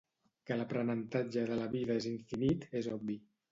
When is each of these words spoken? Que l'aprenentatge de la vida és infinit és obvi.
Que 0.47 0.55
l'aprenentatge 0.61 1.45
de 1.53 1.59
la 1.61 1.69
vida 1.75 2.01
és 2.01 2.09
infinit 2.15 2.69
és 2.83 2.93
obvi. 2.99 3.23